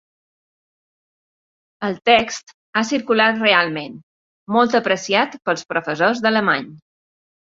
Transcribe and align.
El 1.87 1.99
text 2.09 2.53
ha 2.79 2.81
circulat 2.91 3.37
realment, 3.43 3.99
molt 4.55 4.79
apreciat 4.81 5.37
pels 5.51 5.67
professors 5.75 6.23
d'alemany. 6.25 6.67